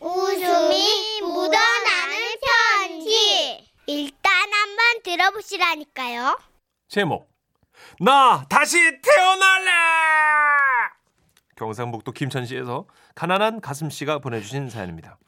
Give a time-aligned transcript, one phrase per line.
[0.00, 2.16] 웃음이 묻어나는
[2.88, 3.66] 편지.
[3.86, 6.38] 일단 한번 들어보시라니까요.
[6.88, 7.28] 제목
[8.00, 9.70] 나 다시 태어날래
[11.56, 15.18] 경상북도 김천시에서 가난한 가슴씨가 보내주신 사연입니다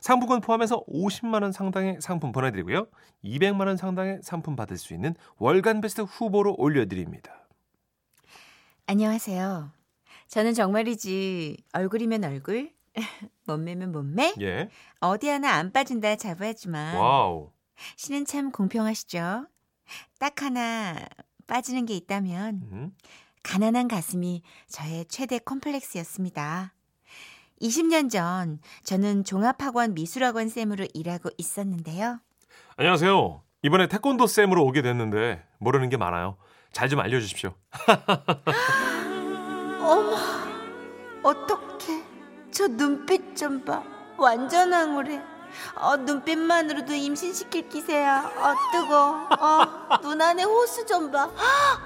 [0.00, 2.86] 상품권 포함해서 50만 원 상당의 상품 보내드리고요
[3.24, 7.46] 200만 원 상당의 상품 받을 수 있는 월간 베스트 후보로 올려드립니다
[8.86, 9.70] 안녕하세요.
[10.28, 12.70] 저는 정말이지 얼굴이면 얼굴,
[13.46, 14.68] 몸매면 몸매, 예
[15.00, 17.50] 어디 하나 안 빠진다 자부하지만 wow
[17.96, 19.46] 신은 참 공평하시죠.
[20.18, 20.96] 딱 하나
[21.46, 22.90] 빠지는 게 있다면 음,
[23.42, 26.72] 가난한 가슴이 저의 최대 콤플렉스였습니다.
[27.60, 32.20] 20년 전 저는 종합학원 미술학원 쌤으로 일하고 있었는데요.
[32.76, 36.36] 안녕하세요 이번에 태권도 쌤으로 오게 됐는데 모르는 게 많아요
[36.72, 37.54] 잘 좀 알려주십시오
[39.80, 40.16] 어머,
[41.22, 41.73] 어떡해.
[42.54, 43.82] 저 눈빛 좀 봐.
[44.16, 45.20] 완전 황홀해.
[45.74, 48.20] 어, 눈빛만으로도 임신시킬 기세야.
[48.26, 49.28] 어, 뜨거.
[49.40, 51.24] 어, 눈 안에 호수 좀 봐.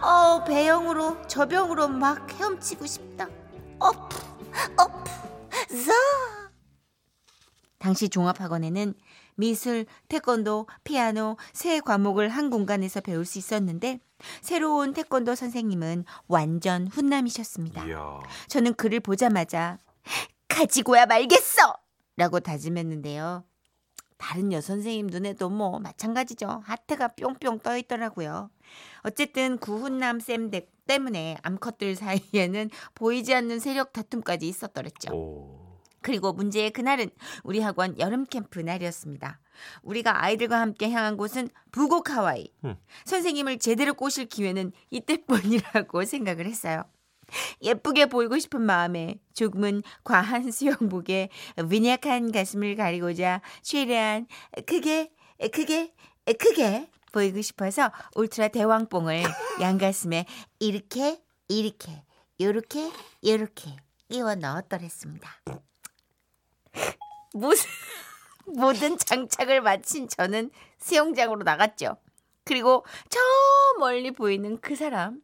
[0.02, 3.28] 어, 배영으로, 저병으로 막 헤엄치고 싶다.
[3.78, 4.19] 어프,
[4.77, 5.10] 어프,
[5.86, 5.92] 자.
[7.78, 8.92] 당시 종합학원에는
[9.36, 14.00] 미술, 태권도, 피아노 세 과목을 한 공간에서 배울 수 있었는데
[14.42, 17.86] 새로운 태권도 선생님은 완전 훈남이셨습니다.
[17.86, 19.78] 이야 저는 그를 보자마자
[20.48, 21.74] 가지고야 말겠어!
[22.16, 23.44] 라고 다짐했는데요.
[24.16, 26.62] 다른 여선생님 눈에도 뭐 마찬가지죠.
[26.64, 28.50] 하트가 뿅뿅 떠 있더라고요.
[29.02, 35.14] 어쨌든 구훈남 쌤 대- 때문에 암컷들 사이에는 보이지 않는 세력 다툼까지 있었더랬죠.
[35.14, 35.78] 오.
[36.00, 37.10] 그리고 문제의 그날은
[37.44, 39.38] 우리 학원 여름 캠프 날이었습니다.
[39.82, 42.48] 우리가 아이들과 함께 향한 곳은 부곡 하와이.
[42.64, 42.76] 음.
[43.04, 46.84] 선생님을 제대로 꼬실 기회는 이때뿐이라고 생각을 했어요.
[47.62, 51.29] 예쁘게 보이고 싶은 마음에 조금은 과한 수영복에
[51.69, 54.27] 빈약한 가슴을 가리고자 최대한
[54.67, 55.12] 크게
[55.53, 55.93] 크게
[56.39, 59.23] 크게 보이고 싶어서 울트라 대왕뽕을
[59.61, 60.27] 양가슴에
[60.59, 62.03] 이렇게 이렇게
[62.41, 62.91] 요렇게
[63.25, 63.77] 요렇게
[64.09, 65.31] 끼워 넣었더랬습니다.
[67.34, 67.69] 무슨
[68.47, 71.97] 모든 장착을 마친 저는 수영장으로 나갔죠.
[72.44, 73.19] 그리고 저
[73.78, 75.21] 멀리 보이는 그 사람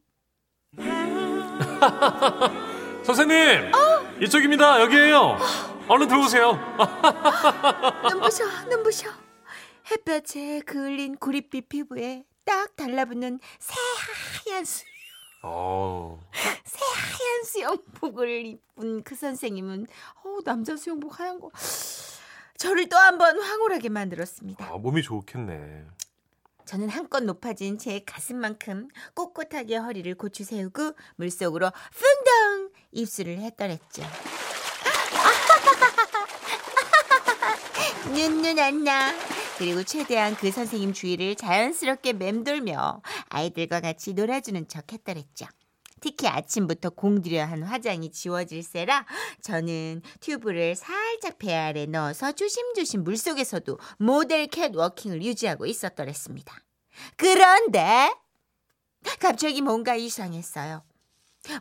[3.04, 3.72] 선생님
[4.22, 4.80] 이쪽입니다.
[4.80, 5.36] 여기에요.
[5.88, 6.52] 얼른 들어오세요.
[8.10, 9.08] 눈부셔 눈부셔.
[9.90, 14.84] 햇볕에 그을린 구릿빛 피부에 딱 달라붙는 새하얀 수,
[15.42, 16.18] 어.
[16.64, 19.86] 새하얀 수영복을 입은 그 선생님은
[20.24, 21.50] 어 남자 수영복 하얀 거
[22.56, 24.64] 저를 또 한 번 황홀하게 만들었습니다.
[24.64, 25.84] 아, 몸이 좋겠네
[26.64, 34.02] 저는 한껏 높아진 제 가슴만큼 꼿꼿하게 허리를 고추 세우고 물속으로 풍덩 입술을 했더랬죠.
[38.14, 39.12] 눈눈 안나.
[39.58, 45.46] 그리고 최대한 그 선생님 주위를 자연스럽게 맴돌며 아이들과 같이 놀아주는 척 했더랬죠.
[46.04, 49.06] 특히 아침부터 공들여 한 화장이 지워질세라
[49.40, 56.60] 저는 튜브를 살짝 배 아래 넣어서 조심조심 물속에서도 모델 캣워킹을 유지하고 있었더랬습니다.
[57.16, 58.14] 그런데
[59.18, 60.82] 갑자기 뭔가 이상했어요.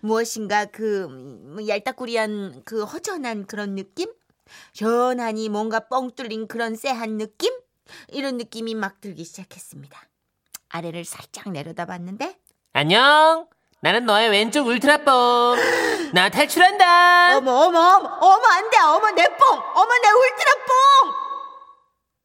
[0.01, 4.11] 무엇인가 그 음, 얄딱구리한 그 허전한 그런 느낌?
[4.73, 7.53] 시원하니 뭔가 뻥 뚫린 그런 쎄한 느낌?
[8.09, 10.01] 이런 느낌이 막 들기 시작했습니다.
[10.67, 12.37] 아래를 살짝 내려다봤는데
[12.73, 13.47] 안녕.
[13.83, 15.57] 나는 너의 왼쪽 울트라뽕.
[16.13, 17.37] 나 탈출한다.
[17.37, 18.77] 어머 어머 어머 어머 안돼.
[18.77, 19.59] 어머 내 뽕.
[19.75, 21.13] 어머 내 울트라 뽕.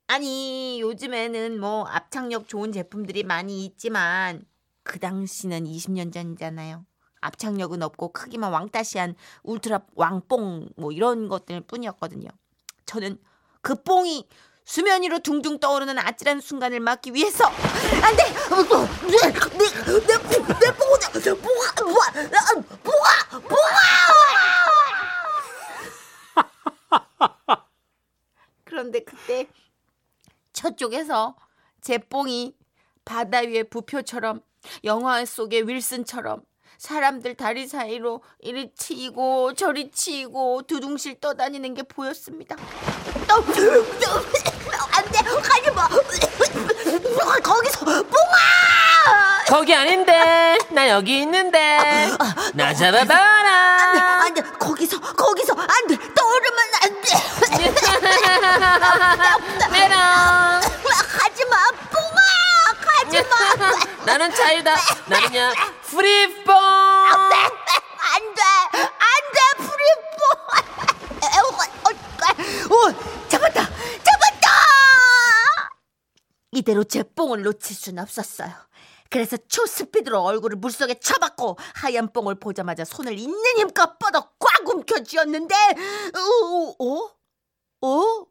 [0.07, 4.45] 아니 요즘에는 뭐 압착력 좋은 제품들이 많이 있지만
[4.85, 6.85] 그 당시는 20년 전이잖아요.
[7.23, 12.29] 압착력은 없고 크기만 왕따시한 울트라 왕뽕 뭐 이런 것들 뿐이었거든요.
[12.87, 13.19] 저는
[13.63, 14.29] 그 뽕이
[14.69, 17.47] 수면 위로 둥둥 떠오르는 아찔한 순간을 막기 위해서.
[17.47, 18.25] 안 돼!
[19.09, 22.53] 내 내 내내뽕내 뽕아 뽕아
[22.85, 23.41] 뽕아
[27.49, 27.65] 뽕아
[28.65, 29.49] 그런데 그때
[30.53, 31.35] 저쪽에서
[31.81, 32.55] 제 뽕이
[33.07, 34.43] 바다 위의 부표처럼
[34.85, 36.43] 영화 속의 윌슨처럼
[36.77, 42.55] 사람들 다리 사이로 이리 치이고 저리 치이고 두둥실 떠다니는 게 보였습니다.
[50.79, 51.59] 나 여기 있는데.
[51.59, 53.51] 나 아, 아, 아, 잡아봐라.
[54.27, 54.59] 안돼 안돼.
[54.61, 55.99] 거기서 거기서 안돼.
[56.15, 57.09] 떠오르면 안돼.
[59.73, 60.61] 왜라
[61.19, 61.71] 하지마.
[61.91, 62.21] 뿡아
[62.87, 63.27] 하지마.
[64.07, 64.77] 나는 자유다.
[65.07, 65.51] 나는야
[65.83, 67.35] 프리폼 안돼
[68.77, 70.23] 안돼 프리폼
[71.25, 71.91] 어, 어, 어,
[72.73, 74.49] 오 잡았다 잡았다!
[76.53, 78.53] 이대로 제 뽕을 놓칠 순 없었어요.
[79.11, 85.55] 그래서 초스피드로 얼굴을 물속에 쳐박고 하얀 뽕을 보자마자 손을 있는 힘껏 뻗어 꽉 움켜 쥐었는데
[85.55, 86.85] 어?
[86.85, 87.17] 어?
[87.87, 88.27] 어?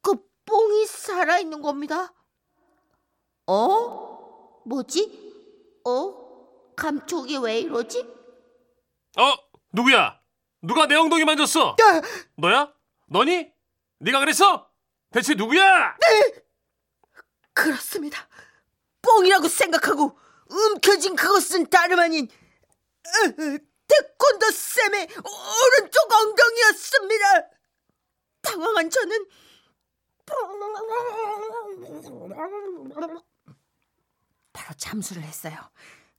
[0.00, 0.16] 그
[0.46, 2.14] 뽕이 살아있는 겁니다.
[3.46, 4.62] 어?
[4.64, 5.82] 뭐지?
[5.86, 6.24] 어?
[6.76, 8.00] 감촉이 왜 이러지?
[9.18, 9.32] 어
[9.72, 10.18] 누구야?
[10.62, 11.76] 누가 내 엉덩이 만졌어?
[12.36, 12.72] 너야?
[13.06, 13.52] 너니?
[13.98, 14.68] 네가 그랬어?
[15.10, 15.96] 대체 누구야?
[15.96, 16.43] 뽕
[19.34, 20.16] 이라고 생각하고
[20.48, 22.28] 움켜진 그것은 다름 아닌
[23.88, 27.24] 태권도 쌤의 오른쪽 엉덩이였습니다.
[28.42, 29.26] 당황한 저는
[34.52, 35.56] 바로 잠수를 했어요.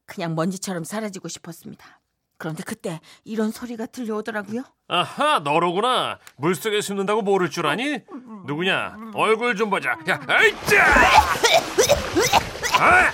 [0.05, 2.01] 그냥 먼지처럼 사라지고 싶었습니다.
[2.37, 4.63] 그런데 그때 이런 소리가 들려오더라고요.
[4.89, 6.19] 아하 너로구나.
[6.35, 7.99] 물속에 숨는다고 모를 줄 아니?
[8.45, 8.97] 누구냐?
[9.13, 9.91] 얼굴 좀 보자.
[10.09, 10.85] 야, 아이짜!
[12.79, 13.11] 아!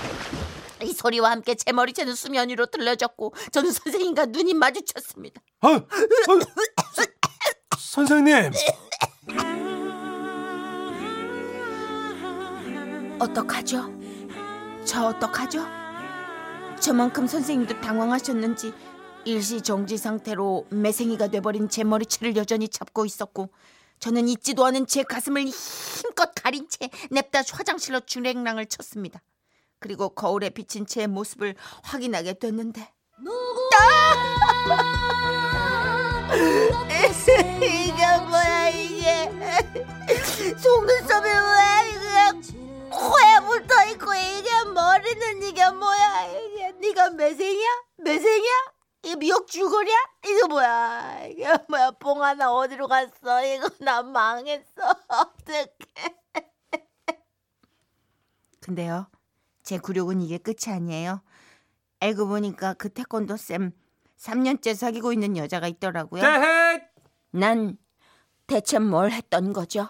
[0.83, 5.41] 이 소리와 함께 제 머리채는 수면 위로 들려졌고 저는 선생님과 눈이 마주쳤습니다.
[5.61, 5.79] 어, 어,
[6.95, 7.05] 서-
[7.77, 8.51] 선생님.
[13.19, 13.93] 어떡하죠?
[14.85, 15.65] 저 어떡하죠?
[16.79, 18.73] 저만큼 선생님도 당황하셨는지
[19.25, 23.49] 일시 정지 상태로 매생이가 돼버린 제 머리채를 여전히 잡고 있었고
[23.99, 29.21] 저는 잊지도 않은 제 가슴을 힘껏 가린 채 냅다 화장실로 주랭랑을 쳤습니다.
[29.81, 32.93] 그리고 거울에 비친 제 모습을 확인하게 됐는데.
[37.61, 39.25] 이게 뭐야 이게?
[40.57, 42.31] 속눈썹이 왜 이게?
[42.91, 46.71] 코에 붙어 있고 이게 머리는 이게 뭐야 이게?
[46.79, 47.67] 네가 매생이야?
[47.97, 48.51] 매생이야?
[49.03, 49.97] 이 미역 줄거리야?
[50.27, 51.47] 이거 뭐야 이게?
[51.69, 53.43] 뭐야 뽕 하나 어디로 갔어?
[53.43, 54.63] 이거 나 망했어.
[55.07, 55.65] 어떡해.
[58.61, 59.07] 근데요
[59.63, 61.21] 제 굴욕은 이게 끝이 아니에요
[61.99, 63.71] 알고 보니까 그 태권도 쌤
[64.17, 66.81] 3년째 사귀고 있는 여자가 있더라고요 대헷!
[67.31, 67.77] 난
[68.47, 69.87] 대체 뭘 했던 거죠?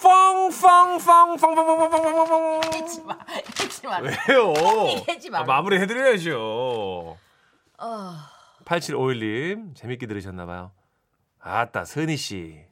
[0.00, 2.60] 펑펑펑펑펑펑펑펑펑.
[2.72, 3.18] 하지마
[3.56, 4.54] 하지마 왜요?
[4.88, 5.44] 얘기하지 말아요.
[5.44, 7.16] 아, 마무리 해드려야죠.
[7.78, 8.12] 어,
[8.64, 10.70] 8751님 재밌게 들으셨나봐요.
[11.40, 12.64] 아따 선희 씨.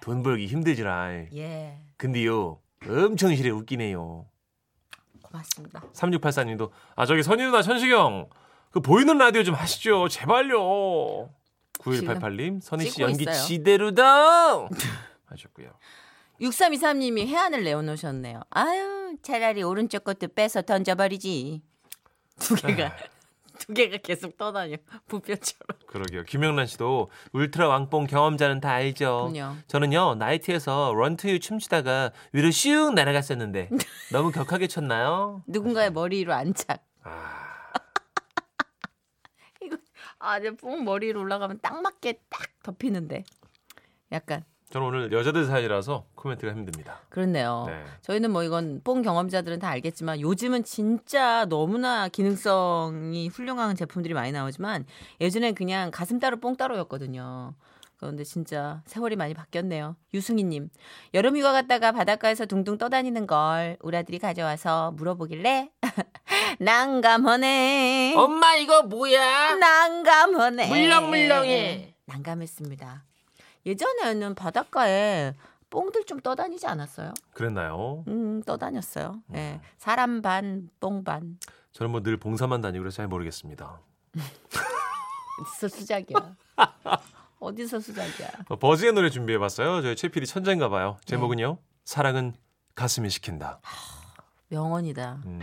[0.00, 1.24] 돈 벌기 힘들지라.
[1.34, 4.26] 예 근데요 엄청 실해 웃기네요.
[5.34, 5.82] 고맙습니다.
[5.92, 8.28] 3684님도 아 저기 선희 누나 천식형
[8.70, 10.08] 그 보이는 라디오 좀 하시죠.
[10.08, 11.30] 제발요.
[11.80, 13.44] 9188님 선희 씨 연기 있어요.
[13.44, 14.68] 지대로다
[15.26, 15.70] 하셨고요.
[16.40, 18.42] 6323님이 해안을 내어놓으셨네요.
[18.50, 21.62] 아유 차라리 오른쪽 것도 빼서 던져버리지.
[22.38, 22.94] 두 개가
[23.66, 24.76] 두 개가 계속 떠다녀
[25.08, 26.24] 부뼈처럼 그러게요.
[26.24, 29.30] 김영란 씨도 울트라 왕뽕 경험자는 다 알죠.
[29.32, 29.56] 그럼요.
[29.68, 33.70] 저는요 나이트에서 런투유 춤추다가 위로 슉 날아갔었는데
[34.12, 35.42] 너무 격하게 쳤나요?
[35.46, 37.72] 누군가의 머리로 안착 아,
[39.62, 39.76] 이거
[40.18, 43.24] 아내뽕 머리로 올라가면 딱 맞게 딱 덮이는데
[44.12, 46.98] 약간 저는 오늘 여자들 사이라서 코멘트가 힘듭니다.
[47.08, 47.66] 그렇네요.
[47.68, 47.84] 네.
[48.02, 54.84] 저희는 뭐 이건 뽕 경험자들은 다 알겠지만 요즘은 진짜 너무나 기능성이 훌륭한 제품들이 많이 나오지만
[55.20, 57.54] 예전엔 그냥 가슴 따로 뽕 따로였거든요.
[57.98, 59.94] 그런데 진짜 세월이 많이 바뀌었네요.
[60.12, 60.70] 유승희님,
[61.14, 65.70] 여름 휴가 갔다가 바닷가에서 둥둥 떠다니는 걸 우리 아들이 가져와서 물어보길래
[66.58, 68.14] 난감하네.
[68.16, 69.54] 엄마 이거 뭐야?
[69.54, 70.66] 난감하네.
[70.66, 71.94] 물렁물렁해.
[72.06, 73.04] 난감했습니다.
[73.66, 75.34] 예전에는 바닷가에
[75.70, 77.12] 뽕들 좀 떠다니지 않았어요?
[77.32, 78.04] 그랬나요?
[78.08, 79.22] 음, 떠다녔어요.
[79.34, 79.60] 예.
[79.78, 81.38] 사람 반, 뽕 반.
[81.72, 83.80] 저는 뭐 늘 봉사만 다니고 그래서 잘 모르겠습니다.
[85.40, 86.36] 어디서 수작이야?
[87.40, 88.28] 어디서 수작이야?
[88.48, 89.82] 어, 버즈의 노래 준비해봤어요.
[89.82, 90.96] 저희 최필이 천재인가 봐요.
[91.00, 91.06] 네.
[91.06, 91.58] 제목은요.
[91.84, 92.34] 사랑은
[92.76, 93.60] 가슴이 시킨다.
[94.48, 95.22] 명언이다.
[95.26, 95.40] 음.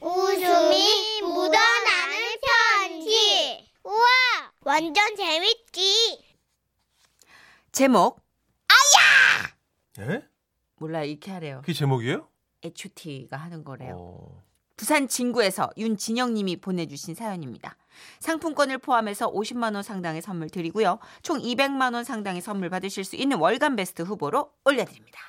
[0.00, 3.70] 웃음이 묻어나는 편지.
[3.84, 6.24] 우와, 완전 재밌지.
[7.72, 8.20] 제목
[9.98, 10.22] 예?
[10.76, 11.60] 몰라 이렇게 하래요.
[11.60, 12.28] 그게 제목이에요?
[12.62, 13.96] HT가 하는 거래요.
[13.98, 14.44] 어,
[14.82, 17.76] 부산 진구에서 윤진영님이 보내주신 사연입니다.
[18.18, 20.98] 상품권을 포함해서 50만 원 상당의 선물 드리고요.
[21.22, 25.20] 총 200만 원 상당의 선물 받으실 수 있는 월간 베스트 후보로 올려드립니다.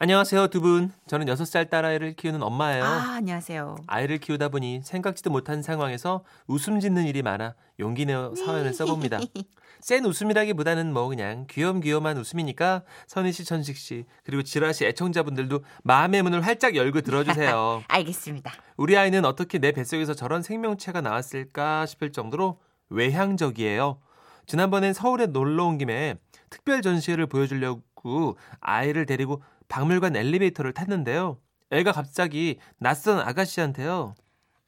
[0.00, 0.92] 안녕하세요 두 분.
[1.08, 2.84] 저는 6살 딸아이를 키우는 엄마예요.
[2.84, 3.74] 아 안녕하세요.
[3.88, 9.18] 아이를 키우다 보니 생각지도 못한 상황에서 웃음 짓는 일이 많아 용기 내어 사연을 써봅니다.
[9.80, 16.22] 센 웃음이라기보다는 뭐 그냥 귀염귀염한 웃음이니까 선희 씨, 천식 씨 그리고 지라 씨 애청자분들도 마음의
[16.22, 17.82] 문을 활짝 열고 들어주세요.
[17.88, 18.52] 알겠습니다.
[18.76, 23.98] 우리 아이는 어떻게 내 뱃속에서 저런 생명체가 나왔을까 싶을 정도로 외향적이에요.
[24.46, 26.14] 지난번엔 서울에 놀러 온 김에
[26.50, 31.38] 특별 전시회를 보여주려고 아이를 데리고 박물관 엘리베이터를 탔는데요.
[31.70, 34.14] 애가 갑자기 낯선 아가씨한테요.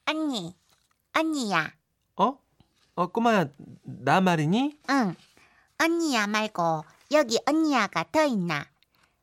[0.06, 0.54] 언니,
[1.16, 1.72] 언니야.
[2.16, 2.38] 어?
[2.94, 3.46] 어, 꼬마야,
[3.82, 4.78] 나 말이니?
[4.90, 5.14] 응.
[5.82, 8.66] 언니야 말고 여기 언니야가 더 있나?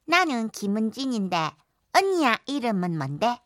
[0.05, 1.51] 나는 김은진인데
[1.93, 3.39] 언니야 이름은 뭔데?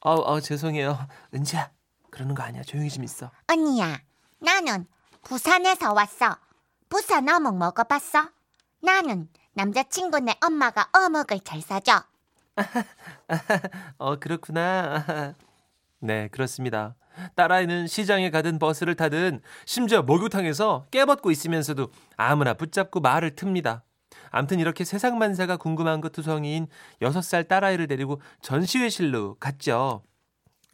[0.00, 0.98] 어, 어, 죄송해요.
[1.34, 1.70] 은지야,
[2.10, 2.62] 그러는 거 아니야.
[2.62, 3.30] 조용히 좀 있어.
[3.46, 4.00] 언니야,
[4.38, 4.86] 나는
[5.22, 6.36] 부산에서 왔어.
[6.90, 8.28] 부산 어묵 먹어봤어?
[8.82, 9.28] 나는
[9.58, 12.04] 남자친구네 엄마가 어묵을 잘 사줘.
[13.98, 15.34] 어, 그렇구나.
[15.98, 16.94] 네, 그렇습니다.
[17.34, 23.82] 딸아이는 시장에 가든 버스를 타든 심지어 목욕탕에서 깨벗고 있으면서도 아무나 붙잡고 말을 틉니다.
[24.30, 26.68] 암튼 이렇게 세상 만사가 궁금한 것 투성이인
[27.02, 30.04] 6살 딸아이를 데리고 전시회실로 갔죠.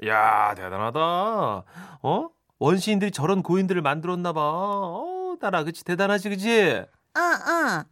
[0.07, 1.01] 야 대단하다.
[1.01, 2.29] 어?
[2.59, 4.41] 원시인들이 저런 고인들을 만들었나 봐.
[4.43, 5.85] 어, 딸아, 그치?
[5.85, 6.85] 대단하지, 그치?
[7.17, 7.85] 응, 응.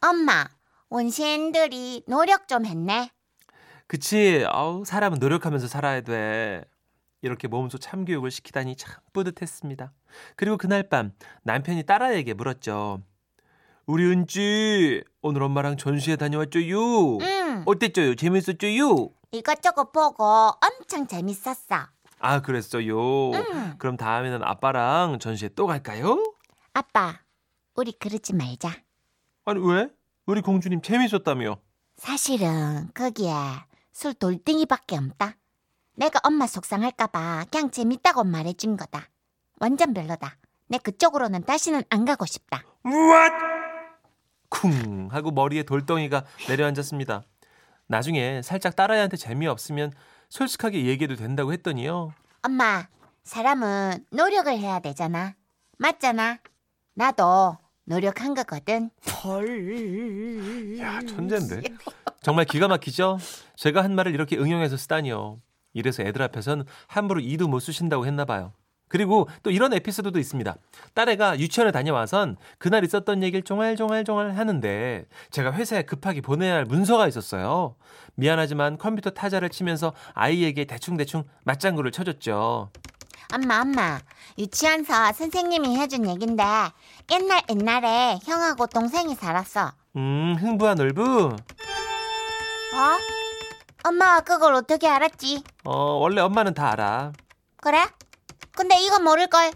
[0.00, 0.46] 엄마,
[0.88, 3.10] 원시인들이 노력 좀 했네.
[3.86, 4.44] 그치?
[4.48, 6.64] 아우, 사람은 노력하면서 살아야 돼.
[7.22, 9.92] 이렇게 몸소 참교육을 시키다니 참 뿌듯했습니다.
[10.36, 13.02] 그리고 그날 밤 남편이 딸아이에게 물었죠.
[13.84, 17.18] 우리 은지 오늘 엄마랑 전시회 다녀왔죠요.
[17.18, 17.62] 응.
[17.66, 18.14] 어땠죠요?
[18.14, 19.10] 재밌었죠요?
[19.32, 21.88] 이것저것 보고 엄청 재밌었어.
[22.20, 23.32] 아 그랬어요.
[23.32, 23.74] 응.
[23.78, 26.34] 그럼 다음에는 아빠랑 전시회 또 갈까요?
[26.72, 27.20] 아빠,
[27.74, 28.76] 우리 그러지 말자.
[29.50, 29.88] 아니 왜?
[30.26, 31.58] 우리 공주님 재밌었다며.
[31.96, 33.32] 사실은 거기에
[33.90, 35.34] 술 돌덩이밖에 없다.
[35.96, 39.08] 내가 엄마 속상할까봐 그냥 재밌다고 말해준 거다.
[39.58, 40.36] 완전 별로다.
[40.68, 42.62] 내 그쪽으로는 다시는 안 가고 싶다.
[42.86, 43.34] What?
[44.50, 47.24] 쿵 하고 머리에 돌덩이가 내려앉았습니다.
[47.88, 49.92] 나중에 살짝 딸아이한테 재미없으면
[50.28, 52.14] 솔직하게 얘기해도 된다고 했더니요.
[52.42, 52.86] 엄마,
[53.24, 55.34] 사람은 노력을 해야 되잖아.
[55.76, 56.38] 맞잖아.
[56.94, 57.58] 나도
[57.90, 58.90] 노력한 거거든.
[60.78, 61.62] 야 천재인데.
[62.22, 63.18] 정말 기가 막히죠?
[63.56, 65.40] 제가 한 말을 이렇게 응용해서 쓰다니요.
[65.72, 68.52] 이래서 애들 앞에선 함부로 이도 못 쓰신다고 했나 봐요.
[68.86, 70.54] 그리고 또 이런 에피소드도 있습니다.
[70.94, 77.74] 딸애가 유치원에 다녀와선 그날 있었던 얘기를 종알종알종알 하는데 제가 회사에 급하게 보내야 할 문서가 있었어요.
[78.14, 82.70] 미안하지만 컴퓨터 타자를 치면서 아이에게 대충대충 맞장구를 쳐줬죠.
[83.32, 84.00] 엄마, 엄마.
[84.38, 86.42] 유치원서 선생님이 해준 얘긴데
[87.12, 89.72] 옛날 옛날에 형하고 동생이 살았어.
[89.96, 91.36] 음, 흥부한 얼부?
[92.72, 92.98] 어?
[93.84, 95.42] 엄마가 그걸 어떻게 알았지?
[95.64, 97.12] 어, 원래 엄마는 다 알아.
[97.60, 97.84] 그래?
[98.52, 99.52] 근데 이거 모를걸.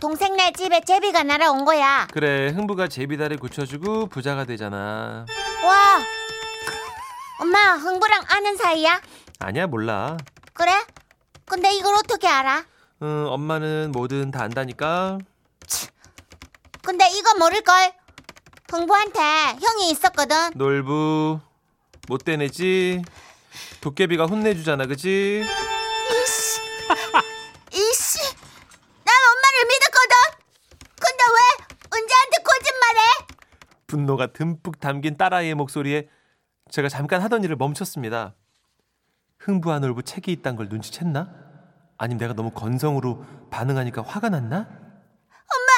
[0.00, 2.08] 동생네 집에 제비가 날아온 거야.
[2.12, 5.26] 그래, 흥부가 제비다리 고쳐주고 부자가 되잖아.
[5.62, 6.00] 와!
[7.38, 9.00] 엄마, 흥부랑 아는 사이야?
[9.40, 10.16] 아니야, 몰라.
[10.54, 10.72] 그래?
[11.44, 12.64] 근데 이걸 어떻게 알아?
[13.02, 15.18] 응, 엄마는 뭐든 다 안다니까.
[16.82, 17.92] 근데 이거 모를걸.
[18.70, 19.20] 흥부한테
[19.60, 20.50] 형이 있었거든.
[20.54, 21.40] 놀부
[22.08, 23.02] 못 되내지.
[23.80, 25.44] 도깨비가 혼내주잖아, 그지?
[26.12, 26.60] 이씨.
[27.72, 28.18] 이씨.
[29.04, 30.14] 난 엄마를 믿었거든.
[31.00, 33.00] 근데 왜 은재한테 거짓말해?
[33.86, 36.08] 분노가 듬뿍 담긴 딸아이의 목소리에
[36.70, 38.34] 제가 잠깐 하던 일을 멈췄습니다.
[39.38, 41.49] 흥부한 놀부 책이 있단 걸 눈치챘나?
[42.02, 44.56] 아니면 내가 너무 건성으로 반응하니까 화가 났나?
[44.56, 45.70] 엄마.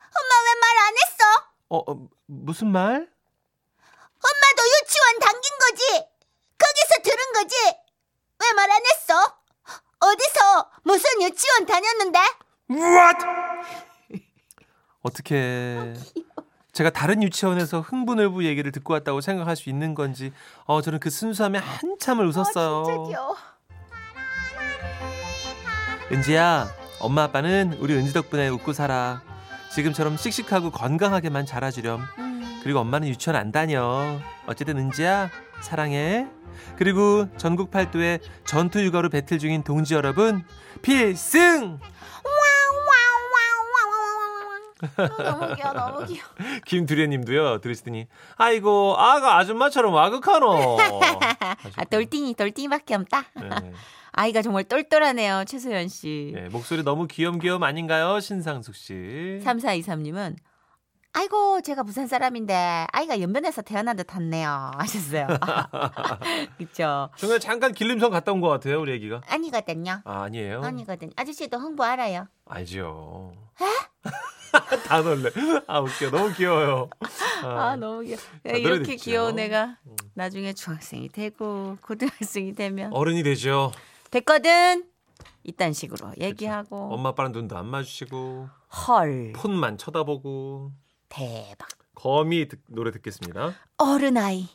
[0.00, 1.24] 엄마 왜 말 안 했어?
[1.68, 2.94] 어, 어, 무슨 말?
[2.94, 5.82] 엄마도 유치원 당긴 거지?
[6.56, 7.54] 거기서 들은 거지?
[8.40, 9.14] 왜 말 안 했어?
[10.00, 12.18] 어디서 무슨 유치원 다녔는데?
[12.70, 13.18] What?
[15.02, 15.92] 어떻게
[16.72, 20.32] 제가 다른 유치원에서 흥분을부 얘기를 듣고 왔다고 생각할 수 있는 건지
[20.64, 22.84] 어 저는 그 순수함에 한참을 웃었어요.
[26.10, 26.68] 은지야,
[27.00, 29.22] 엄마 아빠는 우리 은지 덕분에 웃고 살아.
[29.72, 32.02] 지금처럼 씩씩하고 건강하게만 자라주렴.
[32.62, 34.18] 그리고 엄마는 유치원 안 다녀.
[34.46, 36.26] 어쨌든 은지야, 사랑해.
[36.76, 40.44] 그리고 전국 팔도에 전투 육아로 배틀 중인 동지 여러분,
[40.82, 41.78] 필승!
[44.96, 46.28] 아, 너무 귀여워, 너무 귀여워.
[46.64, 50.78] 김두래님도요 들으시더니 아이고 아가 아줌마처럼 와극하노.
[51.76, 53.24] 아, 돌띵이, 돌띵이밖에 없다.
[53.34, 53.48] 네.
[54.12, 56.32] 아이가 정말 똘똘하네요, 최소연 씨.
[56.34, 58.94] 네, 목소리 너무 귀염귀염 아닌가요, 신상숙 씨?
[59.44, 60.36] 3423님은
[61.14, 65.26] 아이고 제가 부산 사람인데 아이가 연변에서 태어난 듯했네요 하셨어요.
[66.58, 67.08] 그렇죠.
[67.16, 69.22] 중간에 잠깐 길림성 갔다 온 것 같아요, 우리 애기가.
[69.26, 70.00] 아니거든요.
[70.04, 70.62] 아, 아니에요?
[70.62, 71.10] 아니거든.
[71.16, 72.26] 아저씨도 흥부 알아요.
[72.46, 73.32] 알죠.
[74.86, 75.30] 다 놀래.
[75.66, 76.88] 아 웃겨, 너무 귀여워요.
[77.42, 78.18] 아 너무 귀여워.
[78.44, 78.96] 아, 노래 이렇게.
[78.96, 79.76] 귀여운 애가
[80.14, 83.72] 나중에 중학생이 되고 고등학생이 되면 어른이 되죠.
[84.10, 84.84] 됐거든.
[85.44, 88.48] 이딴 식으로 얘기하고 엄마 아빠랑 눈도 안 마주치고
[88.86, 90.72] 헐 폰만 쳐다보고
[91.08, 91.68] 대박.
[91.94, 93.54] 거미 듣- 노래 듣겠습니다.
[93.78, 94.48] 어른아이.